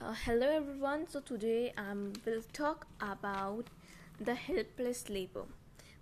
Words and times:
Uh, 0.00 0.14
hello 0.24 0.48
everyone. 0.48 1.08
So 1.08 1.18
today 1.18 1.72
I 1.76 1.90
um, 1.90 2.12
will 2.24 2.42
talk 2.52 2.86
about 3.00 3.64
the 4.20 4.34
helpless 4.36 5.08
labor. 5.10 5.42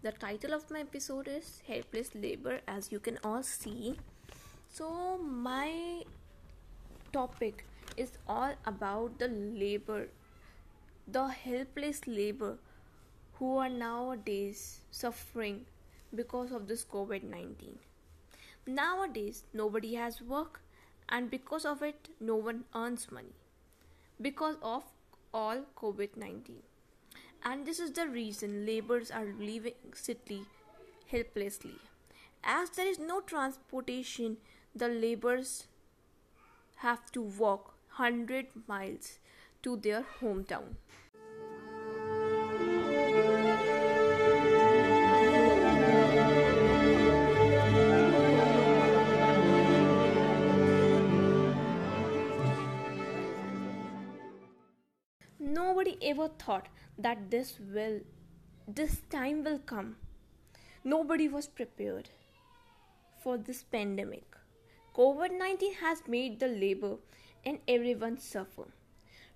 The 0.03 0.12
title 0.12 0.53
of 0.53 0.71
my 0.71 0.80
episode 0.80 1.29
is 1.29 1.62
helpless 1.67 2.11
labor 2.14 2.61
as 2.69 2.93
you 2.93 3.01
can 3.01 3.19
all 3.24 3.43
see. 3.43 3.96
So 4.69 5.17
my 5.17 6.03
topic 7.11 7.64
is 7.96 8.11
all 8.29 8.53
about 8.67 9.19
the 9.19 9.29
labor 9.29 10.09
the 11.09 11.29
helpless 11.29 12.07
labor 12.07 12.59
who 13.39 13.57
are 13.57 13.71
nowadays 13.71 14.81
suffering 14.91 15.65
because 16.15 16.53
of 16.53 16.69
this 16.69 16.85
COVID-19. 16.85 17.79
Nowadays 18.67 19.45
nobody 19.55 19.95
has 19.95 20.21
work 20.21 20.61
and 21.09 21.31
because 21.31 21.65
of 21.65 21.83
it 21.83 22.11
no 22.21 22.37
one 22.37 22.65
earns 22.75 23.11
money 23.11 23.46
because 24.21 24.57
of 24.62 24.85
all 25.32 25.63
COVID 25.77 26.17
19. 26.17 26.57
And 27.45 27.67
this 27.67 27.79
is 27.79 27.93
the 27.93 28.07
reason 28.07 28.67
laborers 28.67 29.11
are 29.11 29.27
leaving 29.39 29.75
city 29.95 30.43
helplessly. 31.11 31.77
As 32.42 32.70
there 32.70 32.87
is 32.87 32.98
no 32.98 33.20
transportation, 33.20 34.39
the 34.75 34.89
laborers 34.89 35.67
have 36.77 37.11
to 37.12 37.23
walk 37.23 37.75
100 37.97 38.47
miles 38.67 39.19
to 39.62 39.77
their 39.77 40.05
hometown. 40.20 40.77
Nobody 55.47 55.97
ever 56.03 56.28
thought 56.28 56.69
that 56.98 57.31
this 57.31 57.59
will 57.73 58.01
this 58.67 59.01
time 59.11 59.45
will 59.45 59.59
come. 59.59 59.97
Nobody 60.83 61.29
was 61.29 61.47
prepared 61.47 62.11
for 63.23 63.37
this 63.37 63.62
pandemic. 63.62 64.25
Covid-19 64.97 65.75
has 65.81 66.03
made 66.09 66.41
the 66.41 66.48
labor 66.48 66.97
and 67.45 67.59
everyone 67.69 68.19
suffer. 68.19 68.67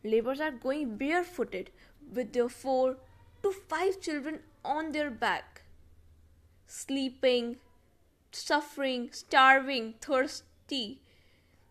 Laborers 0.03 0.41
are 0.41 0.51
going 0.51 0.97
barefooted 0.97 1.71
with 2.13 2.33
their 2.33 2.49
four 2.49 2.97
to 3.43 3.53
five 3.53 4.01
children 4.01 4.41
on 4.65 4.93
their 4.93 5.11
back 5.11 5.63
sleeping 6.67 7.57
suffering 8.33 9.09
starving 9.13 9.95
thirsty. 10.01 11.01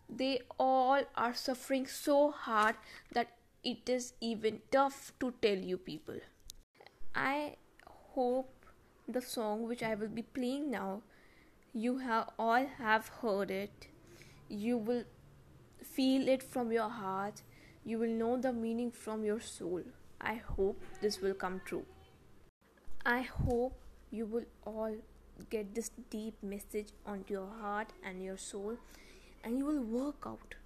They 0.08 0.40
all 0.58 1.02
are 1.14 1.34
suffering 1.34 1.86
so 1.86 2.30
hard 2.30 2.76
that 3.12 3.28
it 3.62 3.88
is 3.88 4.12
even 4.20 4.60
tough 4.70 5.12
to 5.20 5.32
tell 5.42 5.56
you 5.56 5.76
people. 5.76 6.20
I 7.14 7.56
hope 7.86 8.66
the 9.08 9.20
song 9.20 9.66
which 9.66 9.82
I 9.82 9.94
will 9.94 10.08
be 10.08 10.22
playing 10.22 10.70
now 10.70 11.02
you 11.72 11.98
have 11.98 12.30
all 12.36 12.66
have 12.78 13.06
heard 13.22 13.50
it. 13.50 13.86
You 14.48 14.76
will 14.76 15.04
feel 15.82 16.28
it 16.28 16.42
from 16.42 16.72
your 16.72 16.88
heart. 16.88 17.42
You 17.84 17.98
will 17.98 18.10
know 18.10 18.36
the 18.36 18.52
meaning 18.52 18.90
from 18.90 19.24
your 19.24 19.40
soul. 19.40 19.82
I 20.20 20.34
hope 20.34 20.82
this 21.00 21.20
will 21.20 21.34
come 21.34 21.60
true. 21.64 21.86
I 23.06 23.20
hope 23.20 23.80
you 24.10 24.26
will 24.26 24.46
all 24.66 24.96
get 25.48 25.74
this 25.74 25.90
deep 26.10 26.42
message 26.42 26.88
onto 27.06 27.34
your 27.34 27.48
heart 27.60 27.92
and 28.04 28.22
your 28.22 28.36
soul 28.36 28.76
and 29.44 29.56
you 29.56 29.64
will 29.64 29.82
work 29.82 30.24
out 30.26 30.56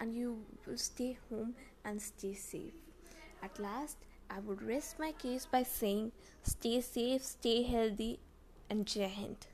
and 0.00 0.14
you 0.14 0.44
will 0.66 0.76
stay 0.76 1.18
home 1.30 1.54
and 1.84 2.00
stay 2.00 2.34
safe. 2.34 2.74
At 3.42 3.58
last, 3.58 3.96
I 4.30 4.40
would 4.40 4.62
rest 4.62 4.98
my 4.98 5.12
case 5.12 5.46
by 5.46 5.62
saying, 5.62 6.12
stay 6.42 6.80
safe, 6.80 7.22
stay 7.24 7.62
healthy, 7.62 8.20
and 8.68 8.86
Jai 8.86 9.08
Hind. 9.08 9.46